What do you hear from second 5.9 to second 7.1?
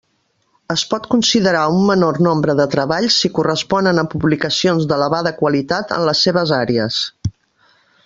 en les seues àrees.